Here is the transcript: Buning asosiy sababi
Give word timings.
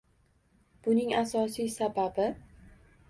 Buning 0.87 1.13
asosiy 1.19 1.69
sababi 1.77 2.27